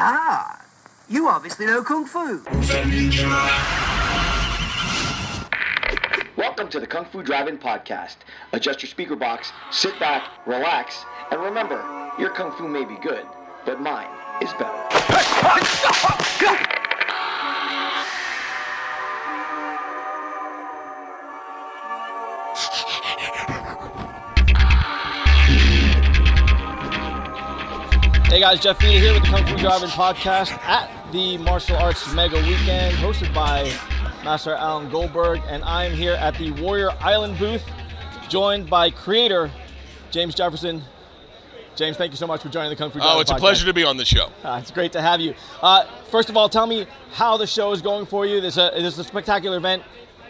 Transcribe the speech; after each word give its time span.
Ah, 0.00 0.64
you 1.08 1.26
obviously 1.26 1.66
know 1.66 1.82
Kung 1.82 2.06
Fu. 2.06 2.44
Welcome 6.36 6.68
to 6.68 6.78
the 6.78 6.86
Kung 6.86 7.04
Fu 7.06 7.20
Drive-In 7.24 7.58
Podcast. 7.58 8.18
Adjust 8.52 8.80
your 8.80 8.90
speaker 8.90 9.16
box, 9.16 9.50
sit 9.72 9.98
back, 9.98 10.22
relax, 10.46 11.04
and 11.32 11.42
remember, 11.42 11.82
your 12.16 12.30
Kung 12.30 12.52
Fu 12.52 12.68
may 12.68 12.84
be 12.84 12.94
good, 13.02 13.26
but 13.66 13.80
mine 13.80 14.06
is 14.40 14.52
better. 14.52 14.84
Hey 28.28 28.40
guys, 28.40 28.60
Jeff 28.60 28.78
Feeder 28.78 28.98
here 28.98 29.14
with 29.14 29.22
the 29.22 29.28
Kung 29.30 29.46
Fu 29.46 29.56
Drive-In 29.56 29.88
Podcast 29.88 30.52
at 30.64 30.90
the 31.12 31.38
Martial 31.38 31.78
Arts 31.78 32.12
Mega 32.12 32.36
Weekend, 32.36 32.94
hosted 32.96 33.32
by 33.32 33.72
Master 34.22 34.52
Alan 34.54 34.90
Goldberg, 34.90 35.40
and 35.48 35.64
I 35.64 35.86
am 35.86 35.92
here 35.92 36.12
at 36.12 36.36
the 36.36 36.50
Warrior 36.52 36.90
Island 37.00 37.38
booth, 37.38 37.64
joined 38.28 38.68
by 38.68 38.90
creator 38.90 39.50
James 40.10 40.34
Jefferson. 40.34 40.82
James, 41.74 41.96
thank 41.96 42.12
you 42.12 42.18
so 42.18 42.26
much 42.26 42.42
for 42.42 42.50
joining 42.50 42.68
the 42.68 42.76
Kung 42.76 42.90
Fu 42.90 42.98
Drive-In 42.98 43.16
Oh, 43.16 43.20
it's 43.20 43.30
a 43.30 43.36
pleasure 43.36 43.64
to 43.64 43.72
be 43.72 43.82
on 43.82 43.96
the 43.96 44.04
show. 44.04 44.30
Uh, 44.44 44.58
it's 44.60 44.70
great 44.70 44.92
to 44.92 45.00
have 45.00 45.22
you. 45.22 45.34
Uh, 45.62 45.86
first 46.10 46.28
of 46.28 46.36
all, 46.36 46.50
tell 46.50 46.66
me 46.66 46.86
how 47.12 47.38
the 47.38 47.46
show 47.46 47.72
is 47.72 47.80
going 47.80 48.04
for 48.04 48.26
you. 48.26 48.42
This, 48.42 48.58
uh, 48.58 48.72
this 48.72 48.92
is 48.92 48.98
a 48.98 49.04
spectacular 49.04 49.56
event. 49.56 49.82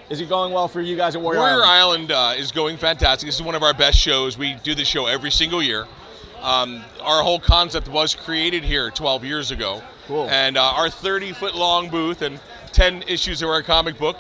Is 0.09 0.21
it 0.21 0.29
going 0.29 0.53
well 0.53 0.69
for 0.69 0.81
you 0.81 0.97
guys 0.97 1.17
at 1.17 1.21
Warrior, 1.21 1.41
Island? 1.41 1.57
Warrior 1.57 1.69
Island? 1.69 2.13
Island 2.13 2.37
uh, 2.39 2.41
is 2.41 2.53
going 2.53 2.77
fantastic. 2.77 3.27
This 3.27 3.35
is 3.35 3.43
one 3.43 3.57
of 3.57 3.65
our 3.65 3.75
best 3.75 3.99
shows. 3.99 4.39
We 4.39 4.55
do 4.63 4.77
this 4.77 4.87
show 4.87 5.07
every 5.07 5.33
single 5.33 5.61
year. 5.61 5.89
Um, 6.41 6.85
our 7.03 7.23
whole 7.23 7.41
concept 7.41 7.89
was 7.89 8.15
created 8.15 8.65
here 8.65 8.91
12 8.91 9.25
years 9.25 9.51
ago. 9.51 9.83
Cool. 10.07 10.29
And 10.31 10.57
uh, 10.57 10.63
our 10.63 10.89
30 10.89 11.33
foot 11.33 11.55
long 11.55 11.91
booth 11.91 12.23
and 12.23 12.41
10 12.73 13.03
issues 13.09 13.43
of 13.43 13.49
our 13.49 13.63
comic 13.63 13.99
book, 13.99 14.17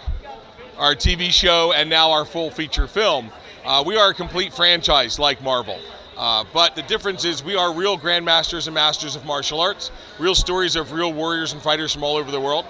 our 0.77 0.94
TV 0.94 1.30
show, 1.30 1.72
and 1.72 1.89
now 1.89 2.11
our 2.11 2.24
full 2.24 2.50
feature 2.50 2.86
film. 2.86 3.30
Uh, 3.64 3.83
we 3.86 3.96
are 3.96 4.11
a 4.11 4.14
complete 4.14 4.52
franchise 4.52 5.19
like 5.19 5.42
Marvel. 5.42 5.78
Uh, 6.16 6.44
but 6.52 6.74
the 6.74 6.83
difference 6.83 7.24
is 7.24 7.44
we 7.44 7.55
are 7.55 7.72
real 7.72 7.96
grandmasters 7.96 8.66
and 8.66 8.74
masters 8.74 9.14
of 9.14 9.24
martial 9.24 9.61
arts, 9.61 9.92
real 10.19 10.34
stories 10.34 10.74
of 10.74 10.92
real 10.92 11.12
warriors 11.12 11.52
and 11.52 11.62
fighters 11.62 11.92
from 11.92 12.02
all 12.02 12.16
over 12.16 12.30
the 12.30 12.41
world. 12.41 12.66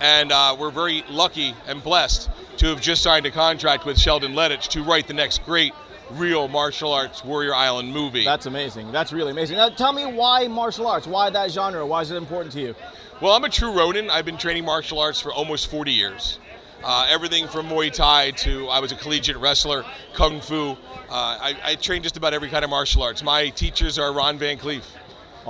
And 0.00 0.32
uh, 0.32 0.56
we're 0.58 0.70
very 0.70 1.04
lucky 1.08 1.54
and 1.66 1.82
blessed 1.82 2.28
to 2.58 2.66
have 2.66 2.80
just 2.80 3.02
signed 3.02 3.24
a 3.26 3.30
contract 3.30 3.86
with 3.86 3.98
Sheldon 3.98 4.32
Lettich 4.32 4.68
to 4.68 4.82
write 4.82 5.06
the 5.06 5.14
next 5.14 5.44
great 5.44 5.72
real 6.12 6.48
martial 6.48 6.92
arts 6.92 7.24
Warrior 7.24 7.54
Island 7.54 7.92
movie. 7.92 8.24
That's 8.24 8.46
amazing. 8.46 8.92
That's 8.92 9.12
really 9.12 9.30
amazing. 9.30 9.56
Now, 9.56 9.68
tell 9.68 9.92
me 9.92 10.06
why 10.06 10.48
martial 10.48 10.86
arts? 10.86 11.06
Why 11.06 11.30
that 11.30 11.50
genre? 11.50 11.86
Why 11.86 12.02
is 12.02 12.10
it 12.10 12.16
important 12.16 12.52
to 12.54 12.60
you? 12.60 12.74
Well, 13.20 13.34
I'm 13.34 13.44
a 13.44 13.48
true 13.48 13.72
Ronin. 13.72 14.10
I've 14.10 14.24
been 14.24 14.38
training 14.38 14.64
martial 14.64 14.98
arts 14.98 15.20
for 15.20 15.32
almost 15.32 15.70
40 15.70 15.92
years. 15.92 16.38
Uh, 16.84 17.06
everything 17.08 17.48
from 17.48 17.66
Muay 17.68 17.92
Thai 17.92 18.30
to 18.30 18.68
I 18.68 18.78
was 18.78 18.92
a 18.92 18.96
collegiate 18.96 19.36
wrestler, 19.38 19.84
Kung 20.14 20.40
Fu. 20.40 20.70
Uh, 20.70 20.76
I, 21.10 21.56
I 21.64 21.74
train 21.74 22.02
just 22.02 22.16
about 22.16 22.34
every 22.34 22.48
kind 22.48 22.64
of 22.64 22.70
martial 22.70 23.02
arts. 23.02 23.22
My 23.22 23.48
teachers 23.48 23.98
are 23.98 24.12
Ron 24.12 24.38
Van 24.38 24.58
Clief, 24.58 24.88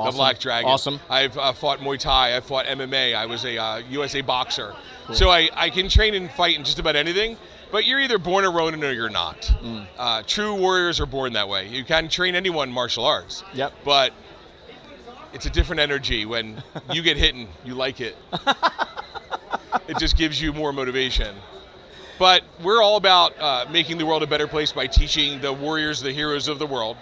the 0.05 0.13
Black 0.13 0.39
Dragon. 0.39 0.71
Awesome. 0.71 1.01
I've 1.09 1.37
uh, 1.37 1.53
fought 1.53 1.81
Muay 1.81 1.99
Thai. 1.99 2.37
I've 2.37 2.45
fought 2.45 2.67
MMA. 2.67 3.15
I 3.15 3.27
was 3.27 3.45
a 3.45 3.57
uh, 3.57 3.77
USA 3.91 4.21
boxer. 4.21 4.75
So 5.13 5.31
I, 5.31 5.49
I 5.55 5.71
can 5.71 5.89
train 5.89 6.15
and 6.15 6.31
fight 6.31 6.57
in 6.57 6.65
just 6.65 6.79
about 6.79 6.97
anything. 6.97 7.37
But 7.71 7.85
you're 7.85 8.01
either 8.01 8.19
born 8.19 8.45
a 8.45 8.51
Ronin 8.51 8.83
or 8.83 8.93
you're 8.93 9.11
not. 9.11 9.43
Mm. 9.43 9.87
Uh, 9.99 10.23
true 10.27 10.55
warriors 10.55 11.01
are 11.01 11.07
born 11.07 11.35
that 11.35 11.49
way. 11.49 11.69
You 11.69 11.85
can 11.85 12.09
train 12.09 12.35
anyone 12.35 12.73
martial 12.73 13.05
arts. 13.05 13.45
Yep. 13.53 13.73
But 13.85 14.13
it's 15.33 15.47
a 15.47 15.51
different 15.51 15.81
energy 15.81 16.25
when 16.25 16.63
you 16.93 17.03
get 17.03 17.17
hit 17.17 17.35
and 17.35 17.49
you 17.65 17.75
like 17.75 18.01
it. 18.01 18.17
it 19.89 19.99
just 19.99 20.17
gives 20.17 20.41
you 20.41 20.53
more 20.53 20.73
motivation. 20.73 21.37
But 22.19 22.43
we're 22.63 22.83
all 22.83 22.97
about 22.97 23.39
uh, 23.39 23.67
making 23.71 23.99
the 23.99 24.07
world 24.07 24.23
a 24.23 24.27
better 24.27 24.49
place 24.49 24.73
by 24.73 24.87
teaching 24.87 25.41
the 25.41 25.53
warriors, 25.53 26.01
the 26.01 26.13
heroes 26.13 26.49
of 26.49 26.59
the 26.59 26.67
world, 26.67 26.97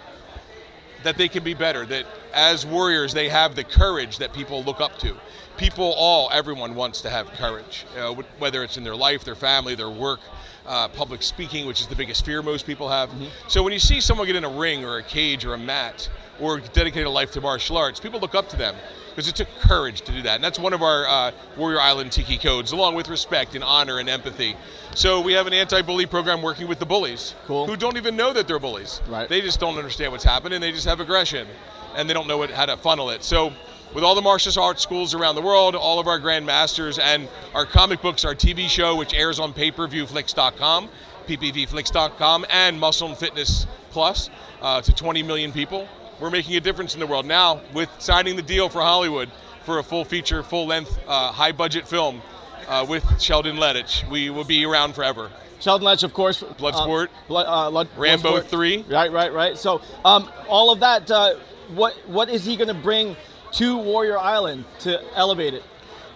that 1.07 1.17
they 1.17 1.29
can 1.29 1.41
be 1.41 1.53
better. 1.53 1.85
That 1.85 2.05
as 2.33 2.65
warriors, 2.65 3.13
they 3.13 3.29
have 3.29 3.55
the 3.55 3.63
courage 3.63 4.17
that 4.17 4.33
people 4.33 4.61
look 4.63 4.81
up 4.81 4.99
to. 4.99 5.15
People, 5.55 5.93
all, 5.97 6.29
everyone 6.33 6.75
wants 6.75 6.99
to 7.01 7.09
have 7.09 7.27
courage, 7.31 7.85
wh- 7.95 8.41
whether 8.41 8.61
it's 8.61 8.75
in 8.75 8.83
their 8.83 8.95
life, 8.95 9.23
their 9.23 9.33
family, 9.33 9.73
their 9.73 9.89
work, 9.89 10.19
uh, 10.67 10.87
public 10.89 11.23
speaking, 11.23 11.65
which 11.65 11.81
is 11.81 11.87
the 11.87 11.95
biggest 11.95 12.25
fear 12.25 12.41
most 12.41 12.65
people 12.65 12.89
have. 12.89 13.09
So 13.47 13.63
when 13.63 13.73
you 13.73 13.79
see 13.79 14.01
someone 14.01 14.27
get 14.27 14.35
in 14.35 14.43
a 14.43 14.49
ring 14.49 14.83
or 14.85 14.97
a 14.97 15.03
cage 15.03 15.45
or 15.45 15.53
a 15.53 15.57
mat 15.57 16.09
or 16.39 16.59
dedicate 16.59 17.05
a 17.05 17.09
life 17.09 17.31
to 17.31 17.41
martial 17.41 17.77
arts, 17.77 17.99
people 17.99 18.19
look 18.19 18.35
up 18.35 18.49
to 18.49 18.57
them 18.57 18.75
because 19.09 19.27
it 19.27 19.35
took 19.35 19.47
courage 19.61 20.01
to 20.01 20.11
do 20.11 20.21
that. 20.21 20.35
And 20.35 20.43
that's 20.43 20.59
one 20.59 20.73
of 20.73 20.83
our 20.83 21.07
uh, 21.07 21.31
Warrior 21.57 21.79
Island 21.81 22.11
Tiki 22.11 22.37
codes, 22.37 22.71
along 22.71 22.93
with 22.93 23.09
respect 23.09 23.55
and 23.55 23.63
honor 23.63 23.97
and 23.97 24.07
empathy. 24.07 24.55
So 24.93 25.21
we 25.21 25.33
have 25.33 25.47
an 25.47 25.53
anti-bully 25.53 26.05
program 26.05 26.41
working 26.43 26.67
with 26.67 26.77
the 26.77 26.85
bullies, 26.85 27.33
Cool. 27.45 27.65
who 27.65 27.75
don't 27.75 27.97
even 27.97 28.15
know 28.15 28.31
that 28.33 28.47
they're 28.47 28.59
bullies. 28.59 29.01
Right. 29.07 29.27
They 29.27 29.41
just 29.41 29.59
don't 29.59 29.77
understand 29.77 30.11
what's 30.11 30.23
happening. 30.23 30.61
They 30.61 30.71
just 30.71 30.85
have 30.85 30.99
aggression, 30.99 31.47
and 31.95 32.07
they 32.07 32.13
don't 32.13 32.27
know 32.27 32.37
what, 32.37 32.51
how 32.51 32.67
to 32.67 32.77
funnel 32.77 33.09
it. 33.09 33.23
So 33.23 33.53
with 33.93 34.03
all 34.03 34.15
the 34.15 34.21
martial 34.21 34.61
arts 34.61 34.81
schools 34.83 35.13
around 35.13 35.35
the 35.35 35.41
world, 35.41 35.75
all 35.75 35.99
of 35.99 36.07
our 36.07 36.19
grandmasters, 36.19 36.99
and 36.99 37.27
our 37.53 37.65
comic 37.65 38.01
books, 38.01 38.25
our 38.25 38.35
TV 38.35 38.67
show, 38.69 38.95
which 38.95 39.13
airs 39.13 39.39
on 39.39 39.53
pay-per-viewflix.com, 39.53 40.89
ppvflix.com, 41.27 42.45
and 42.49 42.79
Muscle 42.79 43.07
and 43.09 43.17
Fitness 43.17 43.67
Plus 43.91 44.29
uh, 44.61 44.81
to 44.81 44.93
20 44.93 45.23
million 45.23 45.51
people. 45.51 45.87
We're 46.19 46.29
making 46.29 46.55
a 46.55 46.59
difference 46.59 46.93
in 46.93 46.99
the 46.99 47.07
world 47.07 47.25
now 47.25 47.61
with 47.73 47.89
signing 47.99 48.35
the 48.35 48.41
deal 48.41 48.69
for 48.69 48.81
Hollywood 48.81 49.29
for 49.65 49.79
a 49.79 49.83
full 49.83 50.05
feature, 50.05 50.43
full 50.43 50.65
length, 50.65 50.97
uh, 51.07 51.31
high 51.31 51.51
budget 51.51 51.87
film 51.87 52.21
uh, 52.67 52.85
with 52.87 53.21
Sheldon 53.21 53.57
Lettich. 53.57 54.09
We 54.09 54.29
will 54.29 54.43
be 54.43 54.65
around 54.65 54.93
forever. 54.93 55.31
Sheldon 55.59 55.87
Lettich, 55.87 56.03
of 56.03 56.13
course. 56.13 56.41
Bloodsport. 56.41 57.07
Uh, 57.07 57.27
blood, 57.27 57.45
uh, 57.47 57.69
blood, 57.69 57.89
Rambo 57.97 58.39
Bloodsport. 58.39 58.45
3. 58.45 58.85
Right, 58.89 59.11
right, 59.11 59.33
right. 59.33 59.57
So, 59.57 59.81
um, 60.05 60.31
all 60.47 60.71
of 60.71 60.79
that, 60.79 61.09
uh, 61.11 61.35
what 61.69 61.93
what 62.07 62.29
is 62.29 62.45
he 62.45 62.55
going 62.55 62.69
to 62.69 62.73
bring 62.73 63.15
to 63.57 63.75
Warrior 63.75 64.19
Island 64.19 64.65
to 64.81 65.01
elevate 65.15 65.55
it? 65.55 65.63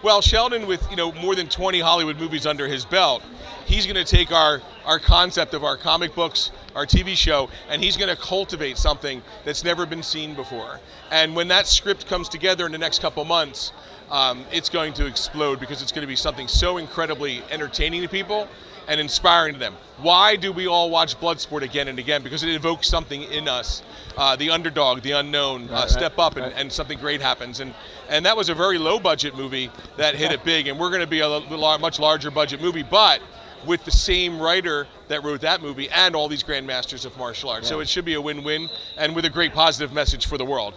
Well, 0.04 0.20
Sheldon, 0.20 0.68
with 0.68 0.88
you 0.90 0.96
know 0.96 1.10
more 1.12 1.34
than 1.34 1.48
20 1.48 1.80
Hollywood 1.80 2.16
movies 2.18 2.46
under 2.46 2.68
his 2.68 2.84
belt, 2.84 3.22
he's 3.66 3.84
going 3.84 3.96
to 3.96 4.04
take 4.04 4.30
our 4.30 4.62
our 4.84 5.00
concept 5.00 5.52
of 5.52 5.64
our 5.64 5.76
comic 5.76 6.14
books, 6.14 6.52
our 6.76 6.86
TV 6.86 7.16
show, 7.16 7.50
and 7.68 7.82
he's 7.82 7.96
going 7.96 8.08
to 8.08 8.20
cultivate 8.20 8.78
something 8.78 9.22
that's 9.44 9.64
never 9.64 9.86
been 9.86 10.02
seen 10.02 10.34
before. 10.34 10.78
And 11.10 11.34
when 11.34 11.48
that 11.48 11.66
script 11.66 12.06
comes 12.06 12.28
together 12.28 12.64
in 12.64 12.72
the 12.72 12.78
next 12.78 13.00
couple 13.00 13.24
months, 13.24 13.72
um, 14.10 14.44
it's 14.52 14.68
going 14.68 14.92
to 14.94 15.06
explode 15.06 15.58
because 15.58 15.82
it's 15.82 15.92
going 15.92 16.02
to 16.02 16.08
be 16.08 16.16
something 16.16 16.46
so 16.46 16.76
incredibly 16.78 17.42
entertaining 17.50 18.02
to 18.02 18.08
people 18.08 18.48
and 18.88 19.00
inspiring 19.00 19.54
to 19.54 19.58
them. 19.58 19.74
Why 19.98 20.36
do 20.36 20.52
we 20.52 20.66
all 20.66 20.90
watch 20.90 21.18
Bloodsport 21.18 21.62
again 21.62 21.88
and 21.88 21.98
again? 21.98 22.22
Because 22.22 22.42
it 22.42 22.50
evokes 22.50 22.88
something 22.88 23.22
in 23.22 23.48
us, 23.48 23.82
uh, 24.16 24.36
the 24.36 24.50
underdog, 24.50 25.02
the 25.02 25.12
unknown, 25.12 25.68
uh, 25.68 25.72
right, 25.72 25.90
step 25.90 26.18
up 26.18 26.36
and, 26.36 26.46
right. 26.46 26.54
and 26.56 26.72
something 26.72 26.98
great 26.98 27.20
happens. 27.20 27.60
And 27.60 27.74
and 28.08 28.26
that 28.26 28.36
was 28.36 28.48
a 28.48 28.54
very 28.54 28.78
low 28.78 28.98
budget 28.98 29.36
movie 29.36 29.70
that 29.96 30.14
hit 30.14 30.32
it 30.32 30.44
big. 30.44 30.66
And 30.66 30.78
we're 30.78 30.90
going 30.90 31.00
to 31.00 31.06
be 31.06 31.20
a 31.20 31.28
l- 31.28 31.78
much 31.78 31.98
larger 31.98 32.30
budget 32.30 32.60
movie, 32.60 32.82
but 32.82 33.20
with 33.66 33.84
the 33.84 33.90
same 33.90 34.40
writer 34.40 34.86
that 35.08 35.22
wrote 35.22 35.40
that 35.42 35.62
movie 35.62 35.88
and 35.90 36.16
all 36.16 36.28
these 36.28 36.42
grandmasters 36.42 37.06
of 37.06 37.16
martial 37.16 37.48
arts. 37.48 37.68
So 37.68 37.80
it 37.80 37.88
should 37.88 38.04
be 38.04 38.14
a 38.14 38.20
win-win 38.20 38.68
and 38.96 39.14
with 39.14 39.24
a 39.24 39.30
great 39.30 39.52
positive 39.52 39.92
message 39.92 40.26
for 40.26 40.36
the 40.36 40.44
world. 40.44 40.74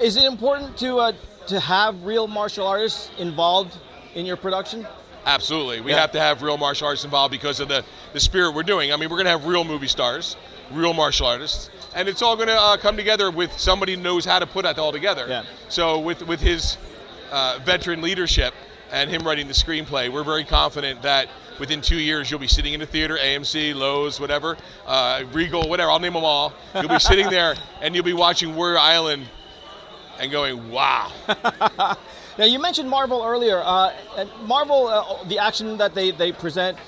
Is 0.00 0.16
it 0.16 0.24
important 0.24 0.76
to 0.78 1.00
uh, 1.00 1.12
to 1.48 1.58
have 1.60 2.04
real 2.04 2.26
martial 2.28 2.66
artists 2.66 3.10
involved 3.18 3.76
in 4.14 4.24
your 4.26 4.36
production? 4.36 4.86
Absolutely. 5.26 5.80
We 5.80 5.90
Yeah. 5.92 6.00
have 6.00 6.12
to 6.12 6.20
have 6.20 6.42
real 6.42 6.56
martial 6.56 6.86
arts 6.88 7.04
involved 7.04 7.30
because 7.32 7.60
of 7.60 7.68
the, 7.68 7.84
the 8.12 8.20
spirit 8.20 8.52
we're 8.54 8.62
doing. 8.62 8.92
I 8.92 8.96
mean, 8.96 9.10
we're 9.10 9.16
going 9.16 9.26
to 9.26 9.30
have 9.32 9.44
real 9.44 9.64
movie 9.64 9.86
stars, 9.88 10.36
real 10.70 10.94
martial 10.94 11.26
artists, 11.26 11.70
and 11.94 12.08
it's 12.08 12.22
all 12.22 12.36
going 12.36 12.48
to 12.48 12.58
uh, 12.58 12.76
come 12.76 12.96
together 12.96 13.30
with 13.30 13.52
somebody 13.58 13.94
who 13.94 14.00
knows 14.02 14.24
how 14.24 14.38
to 14.38 14.46
put 14.46 14.62
that 14.62 14.78
all 14.78 14.92
together. 14.92 15.26
Yeah. 15.28 15.44
So, 15.68 15.98
with, 15.98 16.22
with 16.26 16.40
his 16.40 16.78
uh, 17.30 17.58
veteran 17.64 18.00
leadership 18.02 18.54
and 18.90 19.10
him 19.10 19.22
writing 19.26 19.46
the 19.46 19.52
screenplay, 19.54 20.08
we're 20.10 20.24
very 20.24 20.44
confident 20.44 21.02
that 21.02 21.28
within 21.58 21.80
two 21.82 21.98
years 21.98 22.30
you'll 22.30 22.40
be 22.40 22.48
sitting 22.48 22.72
in 22.72 22.80
a 22.80 22.86
theater, 22.86 23.18
AMC, 23.18 23.74
Lowe's, 23.74 24.18
whatever, 24.18 24.56
uh, 24.86 25.22
Regal, 25.32 25.68
whatever, 25.68 25.90
I'll 25.90 25.98
name 26.00 26.14
them 26.14 26.24
all. 26.24 26.54
You'll 26.74 26.88
be 26.88 26.98
sitting 26.98 27.28
there 27.28 27.54
and 27.82 27.94
you'll 27.94 28.04
be 28.04 28.14
watching 28.14 28.56
Warrior 28.56 28.78
Island 28.78 29.28
and 30.18 30.30
going, 30.32 30.70
wow. 30.70 31.12
Now 32.38 32.44
you 32.44 32.58
mentioned 32.58 32.88
Marvel 32.88 33.22
earlier. 33.24 33.60
Uh, 33.62 33.92
Marvel, 34.44 34.86
uh, 34.86 35.24
the 35.24 35.38
action 35.38 35.76
that 35.78 35.94
they, 35.94 36.10
they 36.10 36.32
present, 36.32 36.78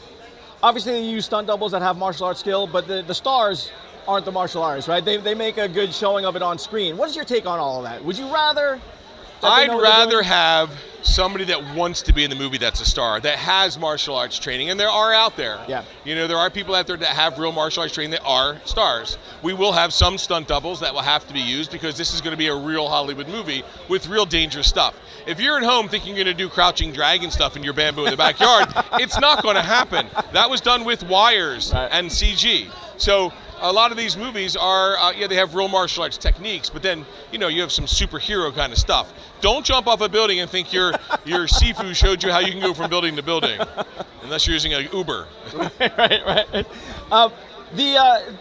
obviously 0.62 0.92
they 0.92 1.04
use 1.04 1.26
stunt 1.26 1.46
doubles 1.46 1.72
that 1.72 1.82
have 1.82 1.96
martial 1.96 2.26
arts 2.26 2.40
skill, 2.40 2.66
but 2.66 2.86
the, 2.86 3.02
the 3.02 3.14
stars 3.14 3.70
aren't 4.06 4.24
the 4.24 4.32
martial 4.32 4.62
artists, 4.62 4.88
right? 4.88 5.04
They, 5.04 5.16
they 5.16 5.34
make 5.34 5.58
a 5.58 5.68
good 5.68 5.92
showing 5.92 6.24
of 6.24 6.36
it 6.36 6.42
on 6.42 6.58
screen. 6.58 6.96
What 6.96 7.08
is 7.08 7.16
your 7.16 7.24
take 7.24 7.46
on 7.46 7.58
all 7.58 7.78
of 7.78 7.84
that? 7.84 8.04
Would 8.04 8.18
you 8.18 8.32
rather? 8.32 8.80
I'd 9.50 9.66
know 9.68 9.76
what 9.76 9.82
they're 9.82 9.90
rather 9.92 10.22
have 10.22 10.70
somebody 11.02 11.44
that 11.46 11.74
wants 11.74 12.00
to 12.02 12.12
be 12.12 12.22
in 12.22 12.30
the 12.30 12.36
movie 12.36 12.58
that's 12.58 12.80
a 12.80 12.84
star, 12.84 13.18
that 13.18 13.36
has 13.36 13.76
martial 13.76 14.14
arts 14.14 14.38
training, 14.38 14.70
and 14.70 14.78
there 14.78 14.88
are 14.88 15.12
out 15.12 15.36
there. 15.36 15.58
Yeah. 15.68 15.82
You 16.04 16.14
know, 16.14 16.28
there 16.28 16.36
are 16.36 16.48
people 16.48 16.76
out 16.76 16.86
there 16.86 16.96
that 16.96 17.08
have 17.08 17.38
real 17.40 17.50
martial 17.50 17.82
arts 17.82 17.92
training 17.92 18.12
that 18.12 18.22
are 18.24 18.60
stars. 18.64 19.18
We 19.42 19.52
will 19.52 19.72
have 19.72 19.92
some 19.92 20.16
stunt 20.16 20.46
doubles 20.46 20.78
that 20.78 20.94
will 20.94 21.00
have 21.00 21.26
to 21.26 21.32
be 21.34 21.40
used 21.40 21.72
because 21.72 21.98
this 21.98 22.14
is 22.14 22.20
going 22.20 22.30
to 22.30 22.36
be 22.36 22.46
a 22.46 22.54
real 22.54 22.88
Hollywood 22.88 23.28
movie 23.28 23.64
with 23.88 24.06
real 24.08 24.26
dangerous 24.26 24.68
stuff. 24.68 24.94
If 25.26 25.40
you're 25.40 25.56
at 25.56 25.64
home 25.64 25.88
thinking 25.88 26.14
you're 26.14 26.24
going 26.24 26.36
to 26.36 26.40
do 26.42 26.48
crouching 26.48 26.92
dragon 26.92 27.32
stuff 27.32 27.56
in 27.56 27.64
your 27.64 27.74
bamboo 27.74 28.04
in 28.04 28.12
the 28.12 28.16
backyard, 28.16 28.68
it's 29.02 29.18
not 29.18 29.42
going 29.42 29.56
to 29.56 29.62
happen. 29.62 30.06
That 30.32 30.50
was 30.50 30.60
done 30.60 30.84
with 30.84 31.02
wires 31.02 31.72
Right. 31.72 31.88
and 31.90 32.08
CG. 32.10 32.70
So 32.96 33.32
a 33.62 33.72
lot 33.72 33.92
of 33.92 33.96
these 33.96 34.16
movies 34.16 34.56
are, 34.56 34.98
uh, 34.98 35.12
yeah, 35.12 35.28
they 35.28 35.36
have 35.36 35.54
real 35.54 35.68
martial 35.68 36.02
arts 36.02 36.18
techniques, 36.18 36.68
but 36.68 36.82
then 36.82 37.06
you 37.30 37.38
know 37.38 37.48
you 37.48 37.60
have 37.60 37.72
some 37.72 37.86
superhero 37.86 38.54
kind 38.54 38.72
of 38.72 38.78
stuff. 38.78 39.12
Don't 39.40 39.64
jump 39.64 39.86
off 39.86 40.00
a 40.00 40.08
building 40.08 40.40
and 40.40 40.50
think 40.50 40.72
your 40.72 40.92
your 41.24 41.46
Sifu 41.46 41.94
showed 41.94 42.22
you 42.22 42.30
how 42.30 42.40
you 42.40 42.50
can 42.50 42.60
go 42.60 42.74
from 42.74 42.90
building 42.90 43.16
to 43.16 43.22
building, 43.22 43.60
unless 44.22 44.46
you're 44.46 44.54
using 44.54 44.74
an 44.74 44.88
Uber. 44.92 45.28
right, 45.80 46.26
right. 46.26 46.66
Um, 47.10 47.32
the 47.74 47.96
uh, 47.96 48.32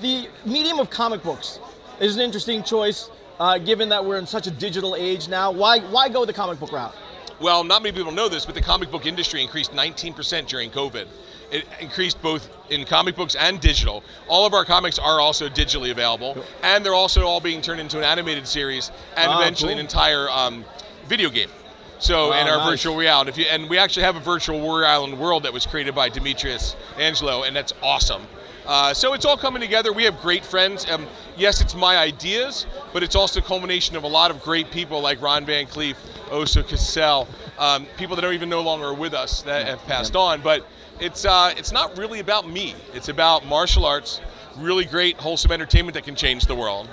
the 0.00 0.28
medium 0.46 0.78
of 0.78 0.88
comic 0.88 1.22
books 1.22 1.58
is 2.00 2.14
an 2.14 2.22
interesting 2.22 2.62
choice, 2.62 3.10
uh, 3.40 3.58
given 3.58 3.88
that 3.88 4.04
we're 4.04 4.18
in 4.18 4.26
such 4.26 4.46
a 4.46 4.50
digital 4.50 4.94
age 4.94 5.28
now. 5.28 5.50
Why 5.50 5.80
why 5.80 6.08
go 6.08 6.24
the 6.24 6.32
comic 6.32 6.60
book 6.60 6.72
route? 6.72 6.94
Well, 7.40 7.64
not 7.64 7.82
many 7.82 7.96
people 7.96 8.12
know 8.12 8.28
this, 8.28 8.44
but 8.44 8.54
the 8.54 8.60
comic 8.60 8.90
book 8.90 9.06
industry 9.06 9.40
increased 9.40 9.72
19% 9.72 10.46
during 10.46 10.70
COVID. 10.70 11.06
It 11.50 11.66
increased 11.80 12.22
both 12.22 12.48
in 12.70 12.84
comic 12.84 13.16
books 13.16 13.34
and 13.34 13.60
digital. 13.60 14.04
All 14.28 14.46
of 14.46 14.54
our 14.54 14.64
comics 14.64 14.98
are 14.98 15.20
also 15.20 15.48
digitally 15.48 15.90
available, 15.90 16.36
and 16.62 16.84
they're 16.84 16.94
also 16.94 17.26
all 17.26 17.40
being 17.40 17.60
turned 17.60 17.80
into 17.80 17.98
an 17.98 18.04
animated 18.04 18.46
series 18.46 18.90
and 19.16 19.30
Ah, 19.30 19.40
eventually 19.40 19.72
cool. 19.72 19.80
an 19.80 19.84
entire 19.84 20.28
um, 20.30 20.64
video 21.08 21.28
game. 21.28 21.50
So, 21.98 22.30
Wow, 22.30 22.40
in 22.40 22.48
our 22.48 22.56
nice. 22.58 22.70
virtual 22.70 22.96
reality, 22.96 23.30
if 23.30 23.36
you, 23.38 23.44
and 23.44 23.68
we 23.68 23.76
actually 23.78 24.04
have 24.04 24.16
a 24.16 24.20
virtual 24.20 24.58
Warrior 24.60 24.86
Island 24.86 25.18
world 25.18 25.42
that 25.42 25.52
was 25.52 25.66
created 25.66 25.94
by 25.94 26.08
Demetrius 26.08 26.74
Angelo, 26.98 27.42
and 27.42 27.54
that's 27.54 27.74
awesome. 27.82 28.22
Uh, 28.66 28.94
so 28.94 29.14
it's 29.14 29.24
all 29.24 29.36
coming 29.36 29.60
together. 29.60 29.92
We 29.92 30.04
have 30.04 30.20
great 30.20 30.44
friends. 30.44 30.88
Um, 30.88 31.06
yes, 31.36 31.60
it's 31.60 31.74
my 31.74 31.96
ideas, 31.96 32.66
but 32.92 33.02
it's 33.02 33.16
also 33.16 33.40
a 33.40 33.42
culmination 33.42 33.96
of 33.96 34.04
a 34.04 34.08
lot 34.08 34.30
of 34.30 34.42
great 34.42 34.70
people 34.70 35.00
like 35.00 35.20
Ron 35.20 35.44
Van 35.44 35.66
Clief, 35.66 35.96
Osa 36.30 36.62
Cassell, 36.62 37.26
um, 37.58 37.86
people 37.96 38.16
that 38.16 38.24
are 38.24 38.32
even 38.32 38.48
no 38.48 38.60
longer 38.60 38.94
with 38.94 39.14
us 39.14 39.42
that 39.42 39.66
have 39.66 39.84
passed 39.86 40.14
on. 40.14 40.40
But 40.40 40.66
it's 41.00 41.24
uh, 41.24 41.54
it's 41.56 41.72
not 41.72 41.96
really 41.98 42.20
about 42.20 42.48
me. 42.48 42.74
It's 42.94 43.08
about 43.08 43.46
martial 43.46 43.86
arts, 43.86 44.20
really 44.56 44.84
great, 44.84 45.16
wholesome 45.16 45.52
entertainment 45.52 45.94
that 45.94 46.04
can 46.04 46.14
change 46.14 46.46
the 46.46 46.54
world. 46.54 46.88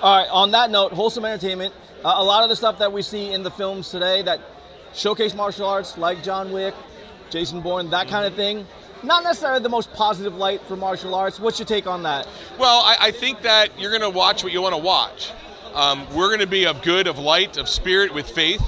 All 0.00 0.16
right. 0.16 0.30
On 0.30 0.50
that 0.52 0.70
note, 0.70 0.92
wholesome 0.92 1.24
entertainment. 1.24 1.74
Uh, 2.02 2.14
a 2.16 2.24
lot 2.24 2.42
of 2.42 2.48
the 2.48 2.56
stuff 2.56 2.78
that 2.78 2.90
we 2.90 3.02
see 3.02 3.32
in 3.32 3.42
the 3.42 3.50
films 3.50 3.90
today 3.90 4.22
that 4.22 4.40
showcase 4.94 5.34
martial 5.34 5.66
arts, 5.66 5.98
like 5.98 6.22
John 6.22 6.50
Wick, 6.50 6.74
Jason 7.28 7.60
Bourne, 7.60 7.90
that 7.90 8.08
kind 8.08 8.24
of 8.24 8.34
thing. 8.34 8.66
Not 9.02 9.22
necessarily 9.22 9.62
the 9.62 9.68
most 9.68 9.92
positive 9.92 10.36
light 10.36 10.60
for 10.62 10.76
martial 10.76 11.14
arts. 11.14 11.40
What's 11.40 11.58
your 11.58 11.66
take 11.66 11.86
on 11.86 12.02
that? 12.02 12.28
Well, 12.58 12.80
I, 12.80 12.96
I 13.00 13.10
think 13.10 13.42
that 13.42 13.78
you're 13.78 13.90
going 13.90 14.02
to 14.02 14.10
watch 14.10 14.44
what 14.44 14.52
you 14.52 14.60
want 14.60 14.74
to 14.74 14.80
watch. 14.80 15.32
Um, 15.74 16.06
we're 16.14 16.28
going 16.28 16.40
to 16.40 16.46
be 16.46 16.66
of 16.66 16.82
good, 16.82 17.06
of 17.06 17.18
light, 17.18 17.56
of 17.56 17.68
spirit, 17.68 18.12
with 18.12 18.28
faith. 18.28 18.62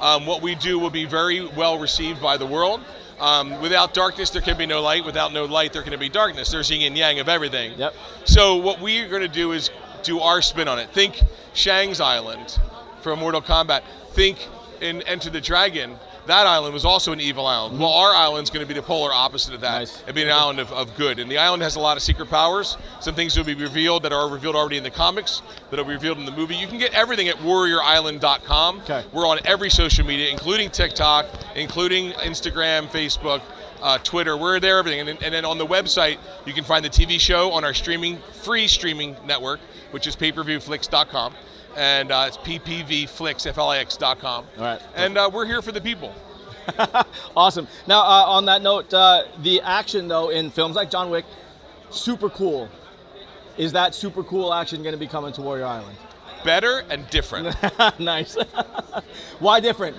Um, 0.00 0.26
what 0.26 0.42
we 0.42 0.54
do 0.54 0.78
will 0.78 0.90
be 0.90 1.04
very 1.04 1.44
well 1.44 1.78
received 1.78 2.20
by 2.20 2.36
the 2.36 2.46
world. 2.46 2.80
Um, 3.20 3.62
without 3.62 3.94
darkness, 3.94 4.30
there 4.30 4.42
can 4.42 4.58
be 4.58 4.66
no 4.66 4.82
light. 4.82 5.04
Without 5.04 5.32
no 5.32 5.44
light, 5.44 5.72
there 5.72 5.82
can 5.82 5.98
be 5.98 6.08
darkness. 6.08 6.50
There's 6.50 6.70
yin 6.70 6.82
and 6.82 6.96
yang 6.96 7.18
of 7.18 7.28
everything. 7.28 7.78
Yep. 7.78 7.94
So 8.24 8.56
what 8.56 8.80
we're 8.80 9.08
going 9.08 9.22
to 9.22 9.28
do 9.28 9.52
is 9.52 9.70
do 10.02 10.20
our 10.20 10.42
spin 10.42 10.68
on 10.68 10.78
it. 10.78 10.90
Think 10.90 11.22
Shang's 11.54 12.00
Island 12.00 12.58
from 13.00 13.20
Mortal 13.20 13.40
Kombat. 13.40 13.82
Think 14.10 14.38
in 14.80 15.02
Enter 15.02 15.30
the 15.30 15.40
Dragon. 15.40 15.96
That 16.26 16.46
island 16.46 16.74
was 16.74 16.84
also 16.84 17.12
an 17.12 17.20
evil 17.20 17.46
island. 17.46 17.78
Well, 17.78 17.88
our 17.88 18.12
island's 18.12 18.50
going 18.50 18.66
to 18.66 18.66
be 18.66 18.78
the 18.78 18.84
polar 18.84 19.12
opposite 19.12 19.54
of 19.54 19.60
that. 19.60 19.78
Nice. 19.78 20.02
It'd 20.02 20.14
be 20.14 20.22
an 20.22 20.30
island 20.30 20.58
of, 20.58 20.72
of 20.72 20.94
good. 20.96 21.20
And 21.20 21.30
the 21.30 21.38
island 21.38 21.62
has 21.62 21.76
a 21.76 21.80
lot 21.80 21.96
of 21.96 22.02
secret 22.02 22.28
powers. 22.28 22.76
Some 23.00 23.14
things 23.14 23.36
will 23.36 23.44
be 23.44 23.54
revealed 23.54 24.02
that 24.02 24.12
are 24.12 24.28
revealed 24.28 24.56
already 24.56 24.76
in 24.76 24.82
the 24.82 24.90
comics, 24.90 25.40
that 25.70 25.78
are 25.78 25.84
revealed 25.84 26.18
in 26.18 26.24
the 26.24 26.32
movie. 26.32 26.56
You 26.56 26.66
can 26.66 26.78
get 26.78 26.92
everything 26.94 27.28
at 27.28 27.36
warriorisland.com. 27.36 28.80
Okay. 28.80 29.04
We're 29.12 29.26
on 29.26 29.38
every 29.44 29.70
social 29.70 30.04
media, 30.04 30.30
including 30.30 30.70
TikTok, 30.70 31.26
including 31.54 32.10
Instagram, 32.12 32.88
Facebook, 32.88 33.42
uh, 33.80 33.98
Twitter. 33.98 34.36
We're 34.36 34.58
there, 34.58 34.78
everything. 34.78 35.08
And, 35.08 35.22
and 35.22 35.32
then 35.32 35.44
on 35.44 35.58
the 35.58 35.66
website, 35.66 36.18
you 36.44 36.52
can 36.52 36.64
find 36.64 36.84
the 36.84 36.90
TV 36.90 37.20
show 37.20 37.52
on 37.52 37.64
our 37.64 37.74
streaming, 37.74 38.18
free 38.42 38.66
streaming 38.66 39.16
network, 39.24 39.60
which 39.92 40.08
is 40.08 40.16
payperviewflix.com. 40.16 41.34
And 41.76 42.10
uh, 42.10 42.24
it's 42.26 42.38
ppvflix, 42.38 43.46
F-L-I-X.com. 43.46 44.44
All 44.56 44.64
right. 44.64 44.80
And 44.94 45.18
uh, 45.18 45.30
we're 45.32 45.44
here 45.46 45.62
for 45.62 45.72
the 45.72 45.80
people. 45.80 46.12
Awesome. 47.36 47.68
Now, 47.86 48.00
uh, 48.00 48.24
on 48.26 48.46
that 48.46 48.60
note, 48.60 48.92
uh, 48.92 49.24
the 49.42 49.60
action 49.60 50.08
though 50.08 50.30
in 50.30 50.50
films 50.50 50.74
like 50.74 50.90
John 50.90 51.10
Wick, 51.10 51.24
super 51.90 52.28
cool. 52.28 52.68
Is 53.56 53.72
that 53.72 53.94
super 53.94 54.24
cool 54.24 54.52
action 54.52 54.82
going 54.82 54.94
to 54.94 54.98
be 54.98 55.06
coming 55.06 55.32
to 55.34 55.42
Warrior 55.42 55.66
Island? 55.66 55.96
Better 56.44 56.82
and 56.90 57.08
different. 57.10 57.54
nice. 58.00 58.36
Why 59.38 59.60
different? 59.60 59.96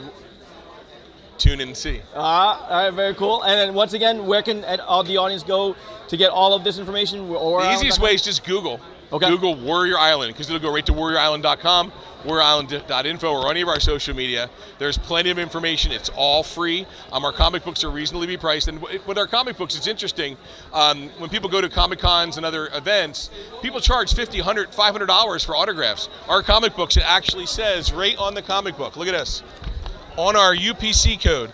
Tune 1.38 1.62
in 1.62 1.69
and 1.69 1.77
see. 1.77 2.01
Uh, 2.15 2.19
all 2.19 2.69
right, 2.69 2.91
very 2.91 3.13
cool. 3.13 3.44
And 3.44 3.53
then 3.59 3.73
once 3.73 3.94
again, 3.94 4.25
where 4.25 4.41
can 4.41 4.63
all 4.81 5.03
the 5.03 5.18
audience 5.18 5.44
go 5.44 5.75
to 6.07 6.18
get 6.18 6.31
all 6.31 6.53
of 6.53 6.63
this 6.63 6.80
information? 6.80 7.30
Or 7.30 7.62
The 7.62 7.73
easiest 7.73 8.00
way 8.00 8.13
is 8.13 8.23
just 8.23 8.44
Google. 8.44 8.80
Okay. 9.12 9.30
Google 9.30 9.56
Warrior 9.56 9.98
Island 9.98 10.33
because 10.33 10.50
it'll 10.50 10.62
go 10.62 10.74
right 10.74 10.86
to 10.86 10.92
warriorisland.com, 10.92 11.92
warriorisland.info, 12.24 13.31
or 13.31 13.50
any 13.50 13.62
of 13.62 13.69
our 13.69 13.80
social 13.80 14.13
media. 14.15 14.50
There's 14.80 14.98
plenty 14.98 15.30
of 15.30 15.39
information. 15.39 15.92
It's 15.92 16.09
all 16.09 16.44
free. 16.44 16.86
Um, 17.12 17.24
our 17.24 17.31
comic 17.31 17.63
books 17.63 17.83
are 17.83 17.89
reasonably 17.89 18.36
priced. 18.36 18.68
And 18.68 18.81
w- 18.81 19.00
with 19.07 19.18
our 19.18 19.27
comic 19.27 19.57
books, 19.57 19.77
it's 19.77 19.88
interesting. 19.88 20.36
Um, 20.74 21.09
when 21.19 21.30
people 21.30 21.50
go 21.50 21.62
to 21.62 21.69
Comic 21.69 22.00
Cons 22.00 22.38
and 22.38 22.45
other 22.45 22.68
events, 22.74 23.30
people 23.62 23.80
charge 23.80 24.13
$50, 24.13 24.42
$100, 24.42 24.75
$500 24.75 25.45
for 25.45 25.56
autographs. 25.56 26.09
Our 26.27 26.42
comic 26.44 26.75
books, 26.75 26.98
it 26.98 27.04
actually 27.09 27.45
says 27.45 27.94
right 27.94 28.18
on 28.18 28.33
the 28.33 28.42
comic 28.42 28.75
book, 28.77 28.98
look 28.98 29.07
at 29.07 29.13
this. 29.18 29.42
On 30.18 30.36
our 30.36 30.54
UPC 30.56 31.21
code, 31.24 31.51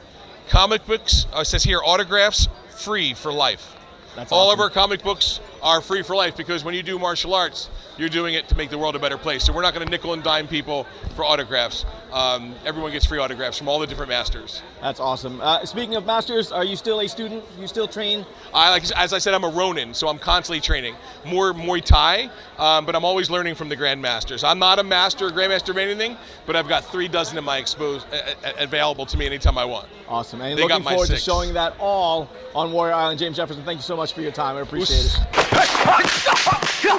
comic 0.49 0.85
books, 0.87 1.27
uh, 1.35 1.41
it 1.41 1.45
says 1.45 1.63
here, 1.63 1.81
autographs 1.83 2.47
free 2.69 3.13
for 3.13 3.31
life. 3.31 3.75
That's 4.15 4.31
All 4.31 4.47
awesome. 4.47 4.59
of 4.59 4.63
our 4.63 4.69
comic 4.69 5.03
books 5.03 5.39
are 5.63 5.81
free 5.81 6.03
for 6.03 6.15
life 6.15 6.35
because 6.35 6.63
when 6.63 6.75
you 6.75 6.83
do 6.83 6.99
martial 6.99 7.33
arts, 7.33 7.69
you're 7.97 8.09
doing 8.09 8.33
it 8.33 8.47
to 8.49 8.55
make 8.55 8.69
the 8.69 8.77
world 8.77 8.95
a 8.95 8.99
better 8.99 9.17
place. 9.17 9.43
So 9.43 9.53
we're 9.53 9.61
not 9.61 9.73
going 9.73 9.85
to 9.85 9.89
nickel 9.89 10.13
and 10.13 10.21
dime 10.21 10.47
people 10.47 10.85
for 11.15 11.23
autographs. 11.23 11.85
Um, 12.11 12.53
everyone 12.65 12.91
gets 12.91 13.05
free 13.05 13.19
autographs 13.19 13.57
from 13.57 13.67
all 13.69 13.79
the 13.79 13.87
different 13.87 14.09
masters. 14.09 14.61
That's 14.81 14.99
awesome. 14.99 15.39
Uh, 15.41 15.65
speaking 15.65 15.95
of 15.95 16.05
masters, 16.05 16.51
are 16.51 16.63
you 16.63 16.75
still 16.75 16.99
a 16.99 17.07
student? 17.07 17.43
You 17.59 17.67
still 17.67 17.87
train? 17.87 18.25
I 18.53 18.69
like 18.69 18.83
as 18.95 19.13
I 19.13 19.17
said, 19.17 19.33
I'm 19.33 19.43
a 19.43 19.49
Ronin, 19.49 19.93
so 19.93 20.07
I'm 20.07 20.19
constantly 20.19 20.59
training. 20.59 20.95
More 21.25 21.53
Muay 21.53 21.83
Thai, 21.83 22.29
um, 22.57 22.85
but 22.85 22.95
I'm 22.95 23.05
always 23.05 23.29
learning 23.29 23.55
from 23.55 23.69
the 23.69 23.77
grandmasters. 23.77 24.43
I'm 24.43 24.59
not 24.59 24.79
a 24.79 24.83
master 24.83 25.27
or 25.27 25.31
grandmaster 25.31 25.69
of 25.69 25.77
anything, 25.77 26.17
but 26.45 26.55
I've 26.55 26.67
got 26.67 26.83
three 26.85 27.07
dozen 27.07 27.37
of 27.37 27.43
my 27.43 27.57
exposed 27.57 28.05
uh, 28.13 28.53
available 28.57 29.05
to 29.05 29.17
me 29.17 29.25
anytime 29.25 29.57
I 29.57 29.65
want. 29.65 29.87
Awesome. 30.07 30.41
And 30.41 30.57
They 30.57 30.63
looking 30.63 30.83
forward 30.83 31.07
to 31.07 31.17
showing 31.17 31.53
that 31.53 31.75
all 31.79 32.29
on 32.53 32.71
Warrior 32.71 32.93
Island. 32.93 33.19
James 33.19 33.37
Jefferson, 33.37 33.63
thank 33.63 33.77
you 33.77 33.83
so 33.83 33.95
much 33.95 34.13
for 34.13 34.21
your 34.21 34.31
time. 34.31 34.57
I 34.57 34.61
appreciate 34.61 35.05
it. 35.05 35.52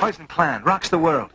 Poison 0.04 0.26
Clan 0.26 0.62
rocks 0.64 0.90
the 0.90 0.98
world. 0.98 1.30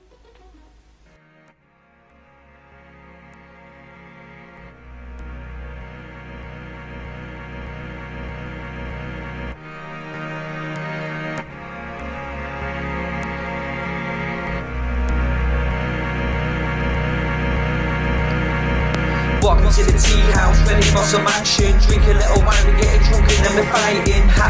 Walking 19.42 19.72
to 19.72 19.84
the 19.84 19.98
tea 19.98 20.20
house, 20.34 20.49
ready 20.68 20.88
for 20.90 21.04
some 21.04 21.26
action. 21.28 21.78
Drink 21.86 22.04
a 22.08 22.16
little 22.18 22.42
wine, 22.44 22.64
we 22.66 22.74
getting 22.82 23.04
drunk 23.08 23.28
and 23.30 23.46
then 23.46 23.54
we're 23.56 23.72
fighting. 23.72 24.26
Ha! 24.36 24.48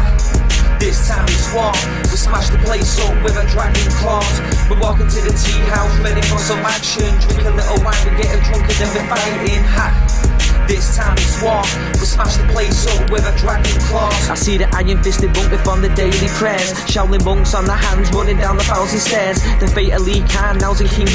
This 0.80 1.08
time 1.08 1.28
it's 1.28 1.52
war. 1.52 1.72
We 2.08 2.16
smash 2.16 2.48
the 2.48 2.58
place 2.64 2.98
up 3.04 3.12
with 3.22 3.36
a 3.36 3.44
dragon 3.52 3.84
claws. 4.00 4.40
We're 4.70 4.80
walking 4.80 5.08
to 5.08 5.20
the 5.20 5.34
tea 5.36 5.60
house, 5.68 5.92
ready 6.00 6.22
for 6.22 6.38
some 6.38 6.64
action. 6.64 7.12
Drink 7.28 7.44
a 7.44 7.52
little 7.52 7.84
wine, 7.84 8.00
we 8.08 8.22
getting 8.22 8.42
drunk 8.48 8.64
and 8.64 8.78
then 8.80 8.90
we're 8.96 9.08
fighting. 9.12 9.62
Ha! 9.76 10.30
This 10.70 10.96
time 10.96 11.18
it's 11.18 11.42
war. 11.42 11.66
We 11.98 12.06
smash 12.06 12.36
the 12.36 12.46
place 12.54 12.86
up 12.86 13.10
with 13.10 13.26
a 13.26 13.36
dragon 13.42 13.74
claws. 13.90 14.30
I 14.30 14.34
see 14.34 14.56
the 14.56 14.70
iron 14.72 15.02
fisted 15.02 15.34
monk 15.34 15.50
perform 15.50 15.82
the 15.82 15.88
daily 15.98 16.30
prayers. 16.38 16.70
Shaolin 16.86 17.24
monks 17.24 17.54
on 17.54 17.64
their 17.64 17.76
hands 17.76 18.08
running 18.14 18.38
down 18.38 18.56
the 18.56 18.62
thousand 18.62 19.00
stairs. 19.00 19.42
The 19.58 19.66
fate 19.66 19.92
of 19.92 20.02
Lee 20.02 20.22
Khan 20.30 20.58
now's 20.58 20.80
in 20.80 20.86
King. 20.86 21.10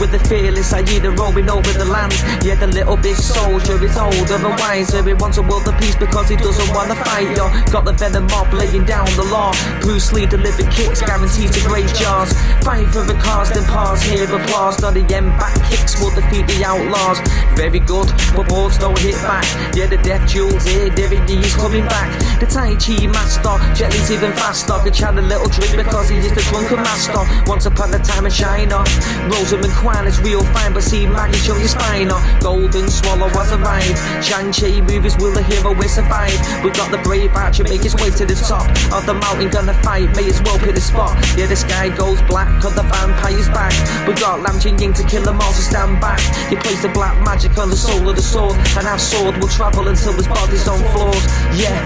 With 0.00 0.12
the 0.12 0.18
fearless 0.26 0.72
Aida 0.72 1.10
roaming 1.10 1.50
over 1.50 1.70
the 1.76 1.84
land. 1.84 2.14
Yeah, 2.42 2.54
the 2.54 2.68
little 2.68 2.96
big 2.96 3.16
soldier 3.16 3.76
is 3.84 3.98
older 3.98 4.09
wiser. 4.58 5.02
He 5.02 5.14
wants 5.14 5.38
a 5.38 5.42
world 5.42 5.66
of 5.68 5.76
peace 5.78 5.96
because 5.96 6.28
he 6.28 6.36
doesn't 6.36 6.74
want 6.74 6.90
to 6.90 6.96
fight. 7.04 7.30
Yo, 7.36 7.48
got 7.70 7.84
the 7.84 7.92
venom 7.92 8.26
mob 8.26 8.52
laying 8.52 8.84
down 8.84 9.06
the 9.16 9.24
law. 9.24 9.52
Bruce 9.80 10.12
Lee 10.12 10.26
delivered 10.26 10.70
kicks 10.70 11.00
guaranteed 11.00 11.52
to 11.52 11.60
graze 11.68 11.92
jaws. 11.98 12.32
Fight 12.62 12.86
for 12.88 13.04
the 13.04 13.14
cause, 13.14 13.50
then 13.50 13.64
pause. 13.64 14.02
Hear 14.02 14.24
applause. 14.24 14.80
Not 14.80 14.94
the 14.94 15.04
end 15.14 15.30
back 15.38 15.54
kicks 15.70 16.00
will 16.00 16.14
defeat 16.14 16.46
the 16.46 16.64
outlaws. 16.64 17.20
Very 17.54 17.80
good, 17.80 18.08
but 18.34 18.48
balls 18.48 18.78
don't 18.78 18.98
hit 18.98 19.16
back. 19.22 19.44
Yeah, 19.74 19.86
the 19.86 19.98
death 19.98 20.28
jewels 20.28 20.64
here, 20.66 20.90
David 20.90 21.28
Lee's 21.28 21.54
coming 21.54 21.84
back. 21.86 22.10
The 22.40 22.46
Tai 22.46 22.76
Chi 22.76 23.06
master, 23.06 23.56
Jet 23.74 23.92
Li's 23.92 24.10
even 24.10 24.32
faster. 24.32 24.74
Could 24.82 24.94
chat 24.94 25.16
a 25.16 25.22
little 25.22 25.48
drink 25.48 25.76
because 25.76 26.08
he 26.08 26.16
is 26.18 26.32
the 26.32 26.42
drunken 26.50 26.82
master. 26.82 27.22
Once 27.46 27.66
upon 27.66 27.94
a 27.94 27.98
time 27.98 28.26
in 28.26 28.32
China, 28.32 28.84
Rosamund 29.30 29.74
Kwan 29.74 30.06
is 30.06 30.20
real 30.20 30.42
fine, 30.54 30.72
but 30.72 30.82
see 30.82 31.06
Maggie 31.06 31.38
Cheung 31.38 31.60
is 31.60 31.74
finer. 31.74 32.18
Golden 32.40 32.88
Swallow 32.88 33.30
was 33.34 33.52
a 33.52 33.60
arrived. 33.60 33.99
Shang-Chi 34.22 34.80
movies 34.82 35.16
will 35.18 35.32
the 35.32 35.42
hero 35.42 35.74
will 35.74 35.88
survive. 35.88 36.38
We 36.64 36.70
got 36.70 36.90
the 36.90 36.98
brave 36.98 37.32
archer 37.34 37.64
make 37.64 37.82
his 37.82 37.94
way 37.96 38.10
to 38.10 38.24
the 38.26 38.34
top 38.34 38.68
of 38.92 39.06
the 39.06 39.14
mountain, 39.14 39.50
gonna 39.50 39.74
fight. 39.82 40.14
May 40.16 40.28
as 40.28 40.40
well 40.42 40.58
pick 40.58 40.74
the 40.74 40.80
spot. 40.80 41.16
Yeah, 41.36 41.46
the 41.46 41.56
sky 41.56 41.88
goes 41.88 42.20
black, 42.22 42.48
cause 42.62 42.74
the 42.74 42.82
vampire's 42.82 43.48
back. 43.48 43.72
We 44.06 44.14
got 44.14 44.42
Lam 44.42 44.58
Ching 44.60 44.78
Ying 44.78 44.92
to 44.94 45.04
kill 45.04 45.22
them 45.22 45.40
all, 45.40 45.52
so 45.52 45.62
stand 45.62 46.00
back. 46.00 46.20
You 46.50 46.56
place 46.58 46.82
the 46.82 46.88
black 46.88 47.16
magic 47.24 47.56
on 47.58 47.70
the 47.70 47.76
soul 47.76 48.08
of 48.08 48.16
the 48.16 48.22
sword, 48.22 48.56
and 48.76 48.86
our 48.86 48.98
sword 48.98 49.36
will 49.38 49.48
travel 49.48 49.88
until 49.88 50.12
his 50.12 50.28
body's 50.28 50.66
on 50.68 50.78
floors. 50.92 51.24
Yeah, 51.56 51.76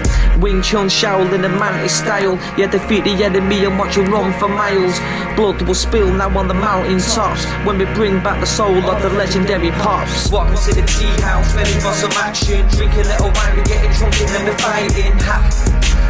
Wing 0.45 0.61
Chun 0.61 0.85
Shaolin 0.89 1.43
and 1.43 1.57
Mantis 1.57 1.97
style. 1.97 2.37
Yeah, 2.55 2.69
defeat 2.69 3.03
the 3.03 3.17
enemy 3.23 3.65
and 3.65 3.79
watch 3.79 3.97
him 3.97 4.13
run 4.13 4.31
for 4.37 4.47
miles. 4.47 4.99
Blood 5.35 5.59
will 5.63 5.73
spill 5.73 6.13
now 6.13 6.29
on 6.37 6.47
the 6.47 6.53
mountain 6.53 6.99
tops 6.99 7.45
when 7.65 7.79
we 7.79 7.85
bring 7.97 8.21
back 8.21 8.39
the 8.39 8.45
soul 8.45 8.77
of 8.77 9.01
the 9.01 9.09
legendary 9.09 9.71
pops. 9.81 10.29
Welcome 10.29 10.53
to 10.53 10.71
the 10.77 10.85
tea 10.85 11.09
house, 11.25 11.49
ready 11.55 11.73
for 11.81 11.93
some 11.97 12.13
action. 12.21 12.61
Drink 12.77 12.93
a 12.93 13.09
little 13.09 13.33
wine, 13.33 13.57
we 13.57 13.63
getting 13.63 13.89
drunk 13.97 14.21
and 14.21 14.29
then 14.29 14.45
we're 14.45 14.57
fighting. 14.61 15.17
Ha. 15.25 15.49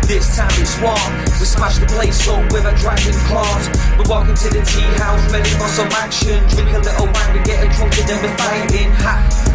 This 0.03 0.35
time 0.35 0.51
it's 0.59 0.75
war. 0.83 0.99
We 1.39 1.47
smash 1.47 1.77
the 1.79 1.87
place 1.87 2.27
up 2.27 2.43
with 2.51 2.65
our 2.65 2.75
dragon 2.75 3.15
claws. 3.31 3.71
We're 3.95 4.11
walking 4.11 4.35
to 4.35 4.49
the 4.51 4.59
tea 4.67 4.91
house, 4.99 5.23
ready 5.31 5.49
for 5.55 5.71
some 5.71 5.87
action. 5.95 6.43
Drink 6.51 6.75
a 6.75 6.83
little 6.83 7.07
wine, 7.07 7.31
we 7.31 7.39
getting 7.47 7.71
drunk 7.71 7.95
and 8.03 8.09
then 8.09 8.19
we're 8.19 8.35
fighting. 8.35 8.91
Ha. 8.99 9.54